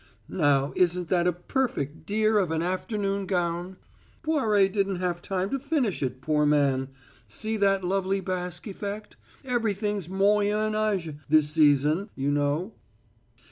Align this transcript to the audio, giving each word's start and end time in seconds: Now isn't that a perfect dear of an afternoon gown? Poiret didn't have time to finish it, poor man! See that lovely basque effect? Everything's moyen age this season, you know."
Now 0.27 0.73
isn't 0.75 1.09
that 1.09 1.27
a 1.27 1.31
perfect 1.31 2.07
dear 2.07 2.39
of 2.39 2.49
an 2.49 2.63
afternoon 2.63 3.27
gown? 3.27 3.77
Poiret 4.23 4.69
didn't 4.73 4.95
have 4.95 5.21
time 5.21 5.51
to 5.51 5.59
finish 5.59 6.01
it, 6.01 6.21
poor 6.21 6.43
man! 6.43 6.89
See 7.27 7.55
that 7.57 7.83
lovely 7.83 8.19
basque 8.19 8.65
effect? 8.65 9.15
Everything's 9.45 10.09
moyen 10.09 10.73
age 10.73 11.13
this 11.29 11.51
season, 11.51 12.09
you 12.15 12.31
know." 12.31 12.73